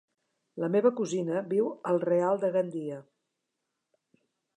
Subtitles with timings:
[0.61, 2.97] La meva cosina viu al Real de Gandia.